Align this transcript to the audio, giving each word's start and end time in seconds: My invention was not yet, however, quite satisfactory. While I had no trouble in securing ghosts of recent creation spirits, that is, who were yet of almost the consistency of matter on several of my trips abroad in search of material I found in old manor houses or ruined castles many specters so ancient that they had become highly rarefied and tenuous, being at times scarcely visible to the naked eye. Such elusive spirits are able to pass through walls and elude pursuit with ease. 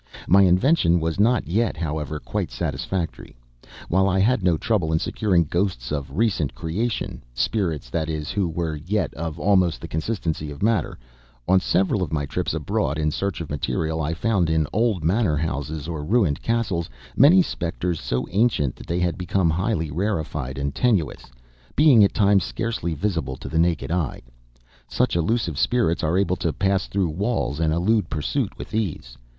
My 0.27 0.41
invention 0.41 0.99
was 0.99 1.19
not 1.19 1.45
yet, 1.47 1.77
however, 1.77 2.19
quite 2.19 2.49
satisfactory. 2.49 3.35
While 3.87 4.09
I 4.09 4.17
had 4.17 4.41
no 4.41 4.57
trouble 4.57 4.91
in 4.91 4.97
securing 4.97 5.43
ghosts 5.43 5.91
of 5.91 6.17
recent 6.17 6.55
creation 6.55 7.21
spirits, 7.35 7.87
that 7.91 8.09
is, 8.09 8.31
who 8.31 8.49
were 8.49 8.77
yet 8.77 9.13
of 9.13 9.37
almost 9.39 9.79
the 9.79 9.87
consistency 9.87 10.49
of 10.49 10.63
matter 10.63 10.97
on 11.47 11.59
several 11.59 12.01
of 12.01 12.11
my 12.11 12.25
trips 12.25 12.55
abroad 12.55 12.97
in 12.97 13.11
search 13.11 13.41
of 13.41 13.51
material 13.51 14.01
I 14.01 14.15
found 14.15 14.49
in 14.49 14.65
old 14.73 15.03
manor 15.03 15.37
houses 15.37 15.87
or 15.87 16.03
ruined 16.03 16.41
castles 16.41 16.89
many 17.15 17.43
specters 17.43 18.01
so 18.01 18.27
ancient 18.31 18.75
that 18.77 18.87
they 18.87 18.97
had 19.01 19.19
become 19.19 19.51
highly 19.51 19.91
rarefied 19.91 20.57
and 20.57 20.73
tenuous, 20.73 21.27
being 21.75 22.03
at 22.03 22.15
times 22.15 22.43
scarcely 22.43 22.95
visible 22.95 23.37
to 23.37 23.47
the 23.47 23.59
naked 23.59 23.91
eye. 23.91 24.23
Such 24.87 25.15
elusive 25.15 25.59
spirits 25.59 26.03
are 26.03 26.17
able 26.17 26.37
to 26.37 26.51
pass 26.51 26.87
through 26.87 27.09
walls 27.09 27.59
and 27.59 27.71
elude 27.71 28.09
pursuit 28.09 28.57
with 28.57 28.73
ease. 28.73 29.15